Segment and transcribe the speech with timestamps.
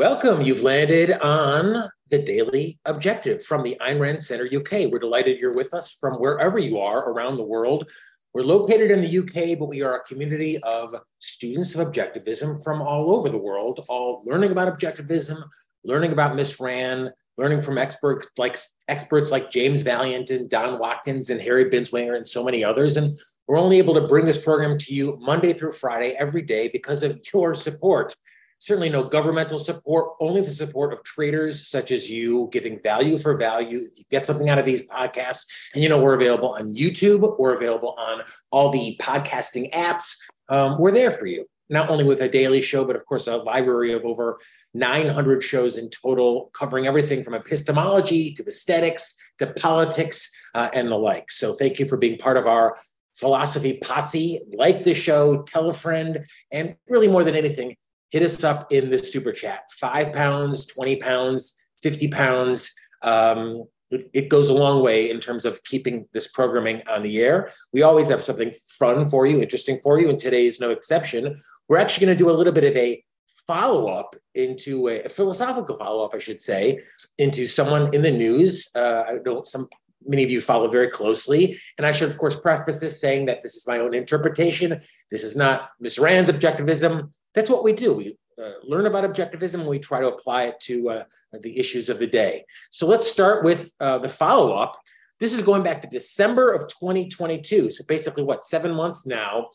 [0.00, 0.40] Welcome.
[0.40, 4.90] You've landed on the Daily Objective from the Ayn Rand Center UK.
[4.90, 7.86] We're delighted you're with us from wherever you are around the world.
[8.32, 12.80] We're located in the UK, but we are a community of students of objectivism from
[12.80, 15.44] all over the world, all learning about objectivism,
[15.84, 18.56] learning about Miss Rand, learning from experts like
[18.88, 22.96] experts like James Valliant and Don Watkins and Harry Binswanger and so many others.
[22.96, 26.68] And we're only able to bring this program to you Monday through Friday every day
[26.68, 28.16] because of your support
[28.60, 33.36] certainly no governmental support, only the support of traders such as you, giving value for
[33.36, 33.88] value.
[33.90, 37.38] If you get something out of these podcasts, and you know, we're available on YouTube,
[37.38, 38.22] we're available on
[38.52, 40.14] all the podcasting apps.
[40.48, 43.38] Um, we're there for you, not only with a daily show, but of course, a
[43.38, 44.38] library of over
[44.74, 50.98] 900 shows in total, covering everything from epistemology to aesthetics to politics uh, and the
[50.98, 51.30] like.
[51.30, 52.76] So, thank you for being part of our
[53.14, 54.40] philosophy posse.
[54.52, 57.76] Like the show, tell a friend, and really more than anything,
[58.10, 59.70] hit us up in the super chat.
[59.72, 62.72] Five pounds, 20 pounds, 50 pounds.
[63.02, 67.50] Um, it goes a long way in terms of keeping this programming on the air.
[67.72, 71.40] We always have something fun for you, interesting for you, and today is no exception.
[71.68, 73.02] We're actually going to do a little bit of a
[73.46, 76.80] follow up into a, a philosophical follow up, I should say,
[77.18, 78.68] into someone in the news.
[78.76, 79.68] Uh, I know some
[80.06, 83.42] many of you follow very closely, and I should of course preface this saying that
[83.42, 84.80] this is my own interpretation.
[85.10, 85.98] This is not Ms.
[85.98, 87.94] Rand's objectivism that's what we do.
[87.94, 91.04] We uh, learn about objectivism and we try to apply it to uh,
[91.40, 92.44] the issues of the day.
[92.70, 94.80] So let's start with uh, the follow up.
[95.18, 97.70] This is going back to December of 2022.
[97.70, 99.48] So basically, what, seven months now,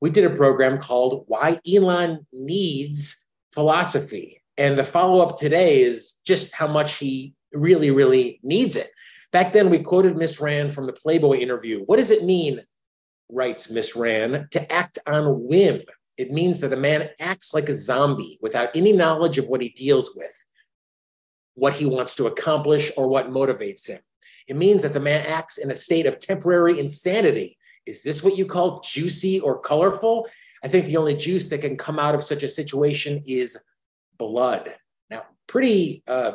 [0.00, 4.42] we did a program called Why Elon Needs Philosophy.
[4.58, 8.90] And the follow up today is just how much he really, really needs it.
[9.32, 11.82] Back then, we quoted Miss Rand from the Playboy interview.
[11.84, 12.62] What does it mean,
[13.30, 15.82] writes Miss Rand, to act on whim?
[16.16, 19.68] It means that a man acts like a zombie without any knowledge of what he
[19.68, 20.44] deals with,
[21.54, 24.00] what he wants to accomplish, or what motivates him.
[24.46, 27.58] It means that the man acts in a state of temporary insanity.
[27.84, 30.28] Is this what you call juicy or colorful?
[30.62, 33.58] I think the only juice that can come out of such a situation is
[34.18, 34.74] blood.
[35.10, 36.32] Now, pretty uh,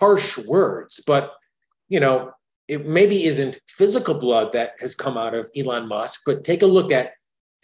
[0.00, 1.32] harsh words, but
[1.88, 2.32] you know,
[2.68, 6.66] it maybe isn't physical blood that has come out of Elon Musk, but take a
[6.66, 7.12] look at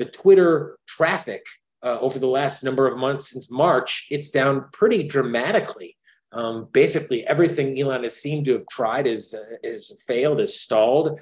[0.02, 1.46] the Twitter traffic
[1.84, 5.96] uh, over the last number of months since March, it's down pretty dramatically.
[6.32, 11.20] Um, basically, everything Elon has seemed to have tried is, uh, is failed, is stalled.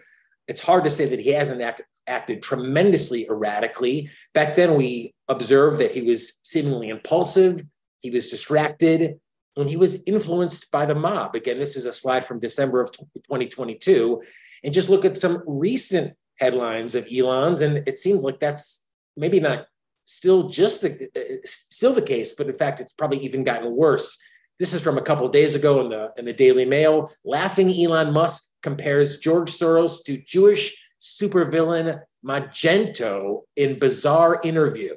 [0.49, 4.09] It's hard to say that he hasn't act, acted tremendously erratically.
[4.33, 7.63] Back then, we observed that he was seemingly impulsive,
[8.01, 9.21] he was distracted,
[9.57, 11.35] and he was influenced by the mob.
[11.35, 14.23] Again, this is a slide from December of 2022.
[14.65, 18.87] And just look at some recent headlines of Elon's, and it seems like that's
[19.17, 19.67] maybe not
[20.05, 24.19] still just the uh, still the case, but in fact, it's probably even gotten worse.
[24.59, 27.13] This is from a couple days ago in the in the Daily Mail.
[27.25, 34.97] Laughing Elon Musk compares George Soros to Jewish supervillain Magneto in bizarre interview.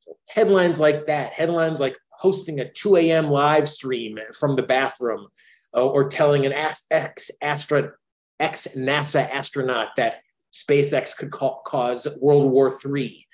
[0.00, 3.30] So headlines like that, headlines like hosting a 2 a.m.
[3.30, 5.26] live stream from the bathroom,
[5.74, 7.92] uh, or telling an ex astra
[8.38, 10.20] ex NASA astronaut that
[10.52, 13.26] SpaceX could ca- cause World War III.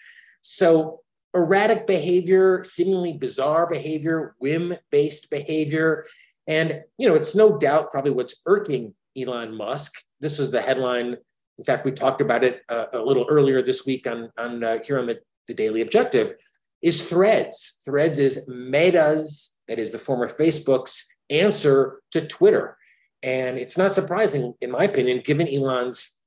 [0.43, 1.01] So,
[1.34, 6.05] erratic behavior, seemingly bizarre behavior, whim based behavior.
[6.47, 9.95] And, you know, it's no doubt probably what's irking Elon Musk.
[10.21, 11.17] This was the headline.
[11.59, 14.79] In fact, we talked about it uh, a little earlier this week on, on uh,
[14.83, 16.35] here on the, the Daily Objective.
[16.81, 17.79] Is Threads.
[17.85, 22.77] Threads is Meta's, that is the former Facebook's answer to Twitter.
[23.23, 26.18] And it's not surprising, in my opinion, given Elon's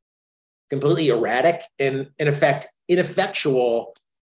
[0.71, 3.93] completely erratic and, in effect, ineffectual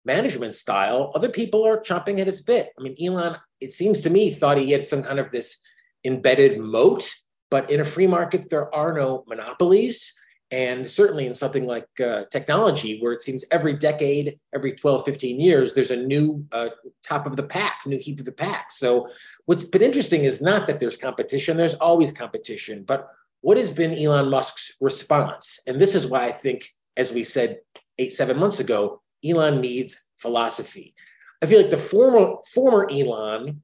[0.06, 2.70] management style, other people are chomping at his bit.
[2.80, 5.62] I mean, Elon, it seems to me, thought he had some kind of this
[6.06, 7.12] embedded moat,
[7.52, 10.14] but in a free market, there are no monopolies.
[10.52, 15.40] And certainly in something like uh, technology, where it seems every decade, every 12, 15
[15.40, 16.70] years, there's a new uh,
[17.04, 18.72] top of the pack, new heap of the pack.
[18.72, 19.08] So
[19.46, 23.10] what's been interesting is not that there's competition, there's always competition, but
[23.42, 25.60] what has been Elon Musk's response?
[25.68, 27.60] And this is why I think, as we said
[27.98, 30.96] eight, seven months ago, Elon needs philosophy.
[31.42, 33.64] I feel like the former former Elon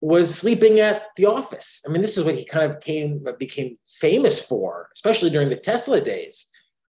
[0.00, 1.82] was sleeping at the office.
[1.86, 5.56] I mean, this is what he kind of came became famous for, especially during the
[5.56, 6.46] Tesla days.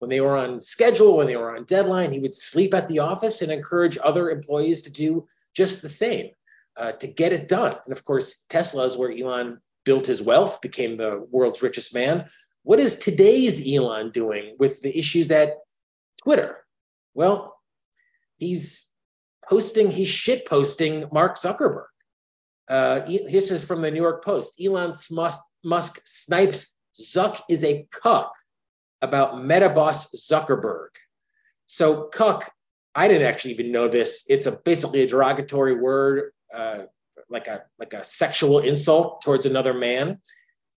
[0.01, 3.01] When they were on schedule, when they were on deadline, he would sleep at the
[3.01, 6.31] office and encourage other employees to do just the same
[6.77, 7.75] uh, to get it done.
[7.85, 12.27] And of course, Tesla is where Elon built his wealth, became the world's richest man.
[12.63, 15.55] What is today's Elon doing with the issues at
[16.23, 16.59] Twitter?
[17.15, 17.57] Well,
[18.37, 18.93] he's
[19.49, 21.87] posting, he's shit posting Mark Zuckerberg.
[22.69, 24.61] Uh, this is from the New York Post.
[24.63, 26.71] Elon Musk, Musk snipes
[27.01, 28.35] Zuck is a cuck
[29.01, 30.89] about meta boss Zuckerberg.
[31.65, 32.53] So cuck,
[32.95, 34.27] I didn't actually even know this.
[34.29, 36.83] It's a basically a derogatory word, uh,
[37.31, 40.21] like a like a sexual insult towards another man.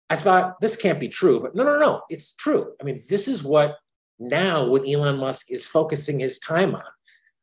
[0.10, 2.74] I thought this can't be true, but no, no, no, it's true.
[2.82, 3.78] I mean, this is what
[4.20, 6.84] now what Elon Musk is focusing his time on.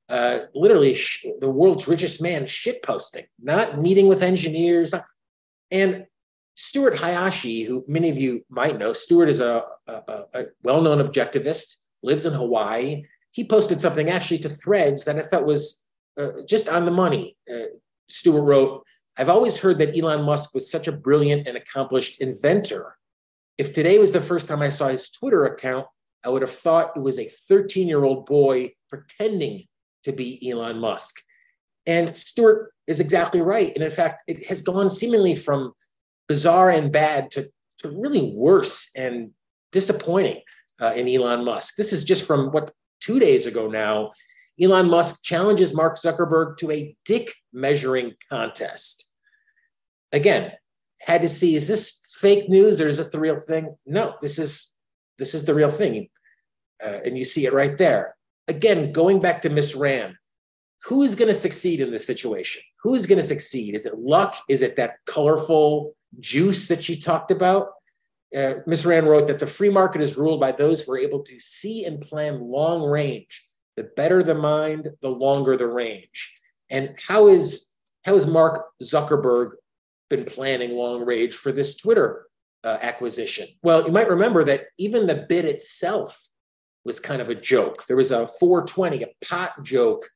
[0.09, 4.95] Uh, literally, sh- the world's richest man shit posting, not meeting with engineers.
[5.71, 6.07] And
[6.55, 10.99] Stuart Hayashi, who many of you might know, Stuart is a, a, a well known
[10.99, 13.05] objectivist, lives in Hawaii.
[13.31, 15.85] He posted something actually to threads that I thought was
[16.19, 17.37] uh, just on the money.
[17.51, 17.69] Uh,
[18.09, 18.85] Stuart wrote,
[19.19, 22.97] I've always heard that Elon Musk was such a brilliant and accomplished inventor.
[23.59, 25.89] If today was the first time I saw his Twitter account,
[26.25, 29.65] I would have thought it was a 13 year old boy pretending
[30.05, 31.17] to be Elon Musk.
[31.85, 33.73] And Stuart is exactly right.
[33.75, 35.73] And in fact, it has gone seemingly from
[36.29, 39.31] bizarre and bad to, to really worse and
[39.73, 40.43] disappointing
[40.81, 41.75] uh, in Elon Musk.
[41.77, 42.71] This is just from what
[43.01, 44.13] two days ago now.
[44.61, 49.08] Elon Musk challenges Mark Zuckerberg to a dick measuring contest.
[50.13, 50.53] Again,
[51.01, 53.77] had to see is this fake news or is this the real thing?
[53.87, 54.75] No, this is
[55.19, 56.09] this is the real thing,
[56.85, 58.17] uh, and you see it right there.
[58.47, 60.15] Again, going back to Miss Rand,
[60.85, 62.63] who is going to succeed in this situation?
[62.83, 63.75] Who is going to succeed?
[63.75, 64.37] Is it luck?
[64.49, 67.71] Is it that colorful juice that she talked about.
[68.35, 68.85] Uh, Ms.
[68.85, 71.85] Rand wrote that the free market is ruled by those who are able to see
[71.85, 73.45] and plan long range.
[73.77, 76.35] The better the mind, the longer the range.
[76.69, 77.73] And how is
[78.05, 79.53] how is Mark Zuckerberg
[80.09, 82.27] been planning long range for this Twitter
[82.65, 83.49] uh, acquisition?
[83.63, 86.29] Well, you might remember that even the bid itself
[86.85, 87.87] was kind of a joke.
[87.87, 90.09] There was a 420, a pot joke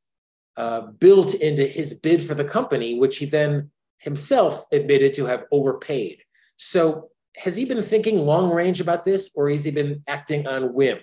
[0.57, 5.45] uh, built into his bid for the company, which he then himself admitted to have
[5.53, 6.23] overpaid.
[6.57, 10.75] So has he been thinking long range about this or has he been acting on
[10.75, 10.99] whim?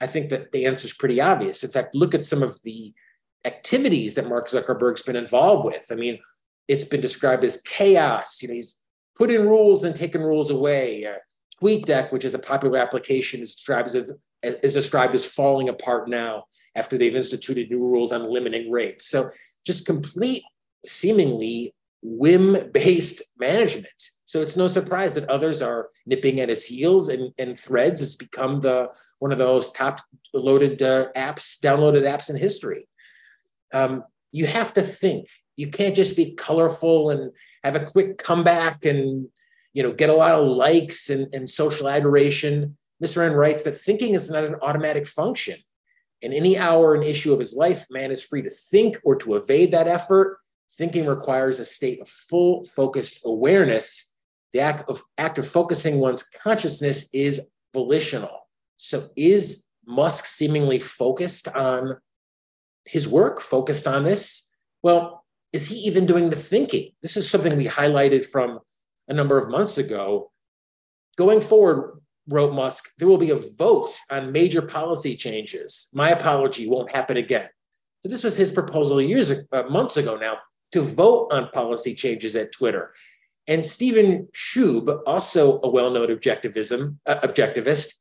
[0.00, 1.64] I think that the answer is pretty obvious.
[1.64, 2.92] In fact, look at some of the
[3.44, 5.86] activities that Mark Zuckerberg's been involved with.
[5.90, 6.18] I mean,
[6.68, 8.42] it's been described as chaos.
[8.42, 8.80] You know, he's
[9.16, 11.06] put in rules and taken rules away.
[11.06, 11.18] Uh,
[11.60, 14.12] TweetDeck, which is a popular application, is described as,
[14.42, 16.44] is described as falling apart now
[16.76, 19.08] after they've instituted new rules on limiting rates.
[19.08, 19.30] So
[19.66, 20.44] just complete,
[20.86, 24.10] seemingly whim based management.
[24.24, 28.14] So it's no surprise that others are nipping at his heels, and, and Threads has
[28.14, 30.00] become the one of those top
[30.34, 32.86] loaded uh, apps, downloaded apps in history.
[33.72, 35.28] Um, you have to think.
[35.58, 37.32] You can't just be colorful and
[37.62, 39.28] have a quick comeback and
[39.74, 42.78] you know get a lot of likes and, and social adoration.
[43.00, 45.58] Miss Rand writes that thinking is not an automatic function.
[46.22, 49.36] In any hour and issue of his life, man is free to think or to
[49.36, 50.38] evade that effort
[50.78, 54.14] Thinking requires a state of full focused awareness.
[54.52, 57.40] The act of, act of focusing one's consciousness is
[57.72, 58.46] volitional.
[58.76, 61.96] So, is Musk seemingly focused on
[62.84, 64.48] his work, focused on this?
[64.82, 66.90] Well, is he even doing the thinking?
[67.02, 68.60] This is something we highlighted from
[69.08, 70.30] a number of months ago.
[71.16, 75.88] Going forward, wrote Musk, there will be a vote on major policy changes.
[75.94, 77.48] My apology won't happen again.
[78.02, 80.38] So this was his proposal years, uh, months ago now
[80.72, 82.92] to vote on policy changes at Twitter.
[83.46, 87.94] And Stephen Shub, also a well-known objectivism uh, objectivist,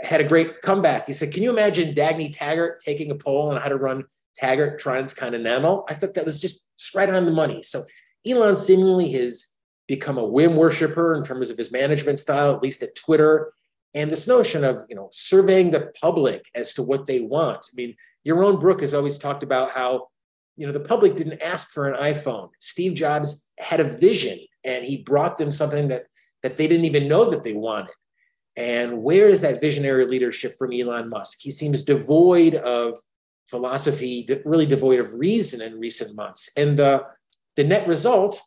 [0.00, 1.06] had a great comeback.
[1.06, 4.04] He said, "Can you imagine Dagny Taggart taking a poll on how to run
[4.36, 6.64] Taggart Transcontinental?" I thought that was just
[6.94, 7.62] right on the money.
[7.62, 7.84] So
[8.26, 9.46] Elon seemingly has
[9.86, 13.52] become a whim worshiper in terms of his management style, at least at Twitter.
[13.94, 17.66] And this notion of you know surveying the public as to what they want.
[17.72, 20.08] I mean, Yaron Brook has always talked about how
[20.56, 22.48] you know, the public didn't ask for an iPhone.
[22.60, 26.06] Steve Jobs had a vision and he brought them something that
[26.42, 27.94] that they didn't even know that they wanted.
[28.56, 31.38] And where is that visionary leadership from Elon Musk?
[31.40, 32.98] He seems devoid of
[33.48, 36.50] philosophy, really devoid of reason in recent months.
[36.56, 37.04] And the,
[37.56, 38.40] the net result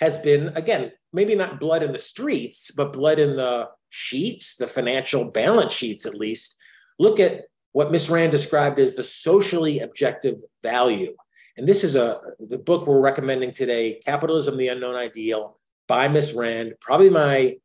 [0.00, 4.66] has been, again, maybe not blood in the streets, but blood in the sheets, the
[4.66, 6.56] financial balance sheets at least.
[6.98, 11.14] Look at what Miss Rand described as the socially objective value.
[11.56, 15.56] And this is a the book we're recommending today, Capitalism: The Unknown Ideal
[15.88, 17.56] by Miss Rand, probably my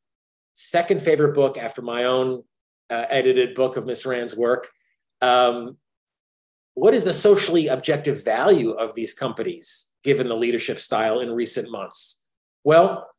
[0.53, 2.43] second favorite book after my own
[2.89, 4.67] uh, edited book of Miss Rand's work.
[5.21, 5.77] Um,
[6.75, 11.71] what is the socially objective value of these companies given the leadership style in recent
[11.71, 12.21] months?
[12.63, 13.09] Well,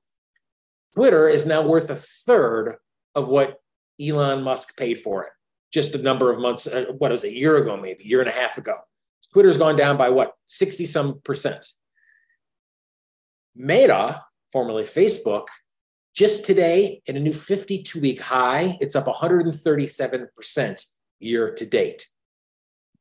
[0.95, 2.77] Twitter is now worth a third
[3.15, 3.61] of what
[4.01, 5.31] Elon Musk paid for it
[5.75, 8.21] just a number of months, uh, what was it, a year ago, maybe, a year
[8.21, 8.77] and a half ago.
[9.33, 11.67] Twitter's gone down by what, 60 some percent.
[13.57, 15.47] Meta, formerly Facebook,
[16.15, 20.87] just today in a new 52 week high, it's up 137%
[21.19, 22.07] year to date.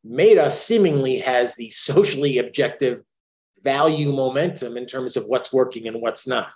[0.04, 3.02] Meta seemingly has the socially objective
[3.64, 6.54] value momentum in terms of what's working and what's not.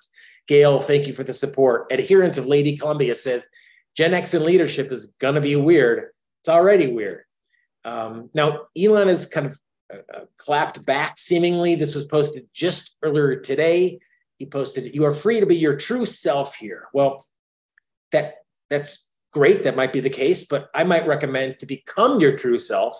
[0.47, 1.91] Gail, thank you for the support.
[1.91, 3.45] Adherent of Lady Columbia says
[3.95, 6.09] Gen X in leadership is going to be weird.
[6.41, 7.23] It's already weird.
[7.83, 9.59] Um, now, Elon has kind of
[9.93, 11.75] uh, clapped back seemingly.
[11.75, 13.99] This was posted just earlier today.
[14.37, 17.25] He posted, "You are free to be your true self here." Well,
[18.11, 18.35] that
[18.69, 19.63] that's great.
[19.63, 22.99] That might be the case, but I might recommend to become your true self,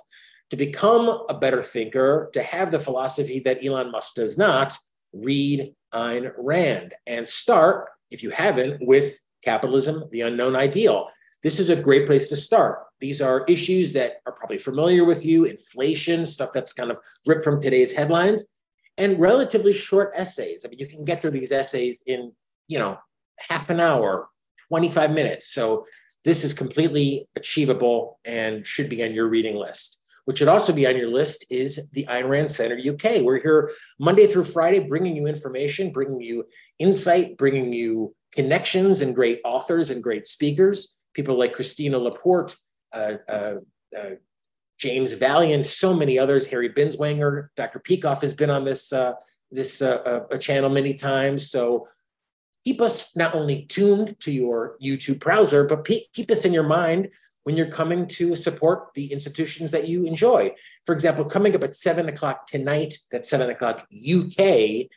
[0.50, 4.78] to become a better thinker, to have the philosophy that Elon Musk does not.
[5.14, 11.10] Read Ayn Rand and start, if you haven't, with Capitalism: The Unknown Ideal.
[11.44, 12.80] This is a great place to start.
[13.00, 17.44] These are issues that are probably familiar with you inflation, stuff that's kind of ripped
[17.44, 18.46] from today's headlines,
[18.98, 20.66] and relatively short essays.
[20.66, 22.32] I mean, you can get through these essays in,
[22.68, 22.98] you know,
[23.38, 24.30] half an hour,
[24.70, 25.54] 25 minutes.
[25.54, 25.86] So
[26.26, 29.97] this is completely achievable and should be on your reading list.
[30.28, 33.22] What should also be on your list is the Ayn Rand Center UK.
[33.22, 36.44] We're here Monday through Friday, bringing you information, bringing you
[36.80, 40.98] insight, bringing you connections and great authors and great speakers.
[41.14, 42.58] People like Christina Laporte,
[42.92, 43.56] uh, uh,
[43.98, 44.10] uh,
[44.78, 46.46] James Valliant, so many others.
[46.48, 47.80] Harry Binswanger, Dr.
[47.80, 49.14] Peikoff has been on this uh,
[49.50, 51.50] this uh, uh, channel many times.
[51.50, 51.88] So
[52.66, 56.68] keep us not only tuned to your YouTube browser, but pe- keep us in your
[56.68, 57.12] mind
[57.48, 60.54] when you're coming to support the institutions that you enjoy.
[60.86, 64.88] For example, coming up at seven o'clock tonight, that's seven o'clock UK.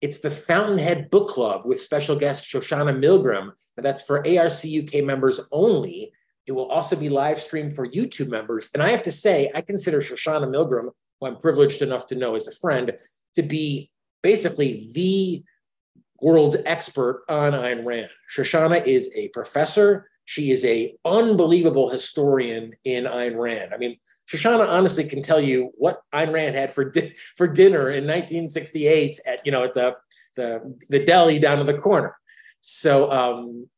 [0.00, 3.50] It's the Fountainhead Book Club with special guest Shoshana Milgram.
[3.76, 6.10] And That's for ARC UK members only.
[6.46, 8.70] It will also be live streamed for YouTube members.
[8.72, 10.88] And I have to say, I consider Shoshana Milgram,
[11.20, 12.96] who I'm privileged enough to know as a friend,
[13.34, 13.90] to be
[14.22, 15.44] basically the
[16.22, 18.08] world's expert on Ayn Rand.
[18.34, 20.09] Shoshana is a professor.
[20.30, 23.74] She is a unbelievable historian in Ayn Rand.
[23.74, 23.96] I mean,
[24.30, 29.18] Shoshana honestly can tell you what Ayn Rand had for di- for dinner in 1968
[29.26, 29.96] at you know at the
[30.36, 32.14] the, the deli down in the corner.
[32.60, 33.68] So um,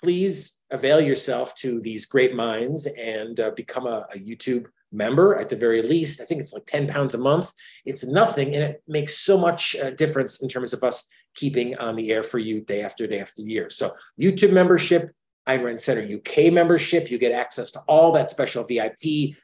[0.00, 5.48] please avail yourself to these great minds and uh, become a, a, YouTube member at
[5.48, 6.20] the very least.
[6.20, 7.50] I think it's like 10 pounds a month.
[7.84, 11.96] It's nothing, and it makes so much uh, difference in terms of us keeping on
[11.96, 13.70] the air for you day after day after year.
[13.70, 15.10] So, YouTube membership,
[15.48, 19.36] Ayn Rand Center UK membership, you get access to all that special VIP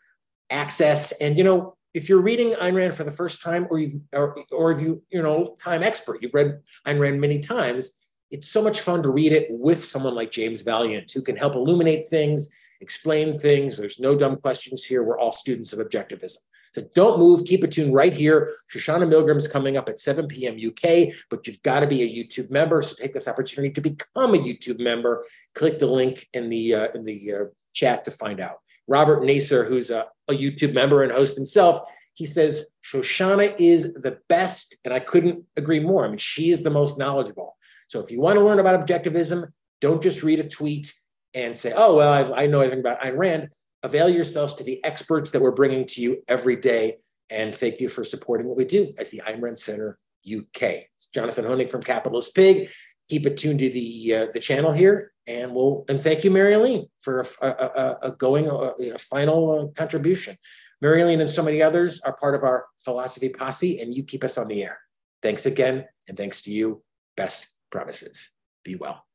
[0.50, 1.12] access.
[1.12, 4.36] And, you know, if you're reading Ayn Rand for the first time, or you've, or,
[4.50, 7.98] or if you, you know, time expert, you've read Ayn Rand many times,
[8.30, 11.54] it's so much fun to read it with someone like James Valliant, who can help
[11.54, 12.48] illuminate things,
[12.80, 13.76] explain things.
[13.76, 15.02] There's no dumb questions here.
[15.02, 16.38] We're all students of objectivism.
[16.74, 17.44] So don't move.
[17.44, 18.54] Keep it tuned right here.
[18.72, 20.56] Shoshana Milgram's coming up at 7 p.m.
[20.56, 22.80] UK, but you've got to be a YouTube member.
[22.82, 25.24] So take this opportunity to become a YouTube member.
[25.54, 28.56] Click the link in the uh, in the uh, chat to find out.
[28.88, 34.18] Robert Nasser, who's a, a YouTube member and host himself, he says Shoshana is the
[34.28, 36.04] best, and I couldn't agree more.
[36.04, 37.56] I mean, she is the most knowledgeable.
[37.88, 39.48] So if you want to learn about objectivism,
[39.80, 40.92] don't just read a tweet
[41.34, 43.48] and say, oh, well, I, I know everything about Ayn Rand.
[43.82, 46.98] Avail yourselves to the experts that we're bringing to you every day.
[47.30, 50.62] And thank you for supporting what we do at the Ayn Rand Center UK.
[50.94, 52.68] It's Jonathan Hoenig from Capitalist Pig.
[53.08, 56.54] Keep it tuned to the uh, the channel here, and we'll and thank you, Mary
[56.54, 60.36] Eileen, for a, a, a going a, a final uh, contribution.
[60.80, 64.22] Mary Eileen and so many others are part of our philosophy posse, and you keep
[64.22, 64.78] us on the air.
[65.20, 66.82] Thanks again, and thanks to you.
[67.16, 68.30] Best promises.
[68.64, 69.04] Be well.